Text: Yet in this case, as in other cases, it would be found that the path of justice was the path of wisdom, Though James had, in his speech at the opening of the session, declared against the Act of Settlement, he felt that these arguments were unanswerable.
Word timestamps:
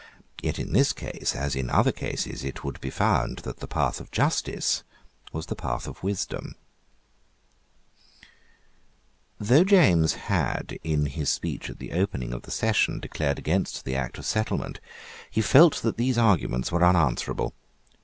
Yet 0.41 0.57
in 0.57 0.73
this 0.73 0.93
case, 0.93 1.35
as 1.35 1.55
in 1.55 1.69
other 1.69 1.91
cases, 1.91 2.43
it 2.43 2.63
would 2.63 2.81
be 2.81 2.89
found 2.89 3.37
that 3.45 3.59
the 3.59 3.67
path 3.67 3.99
of 4.01 4.09
justice 4.09 4.81
was 5.31 5.45
the 5.45 5.55
path 5.55 5.85
of 5.87 6.01
wisdom, 6.01 6.55
Though 9.37 9.63
James 9.63 10.13
had, 10.13 10.79
in 10.83 11.05
his 11.05 11.29
speech 11.29 11.69
at 11.69 11.77
the 11.77 11.91
opening 11.91 12.33
of 12.33 12.41
the 12.41 12.49
session, 12.49 12.99
declared 12.99 13.37
against 13.37 13.85
the 13.85 13.95
Act 13.95 14.17
of 14.17 14.25
Settlement, 14.25 14.79
he 15.29 15.39
felt 15.39 15.83
that 15.83 15.97
these 15.97 16.17
arguments 16.17 16.71
were 16.71 16.83
unanswerable. 16.83 17.53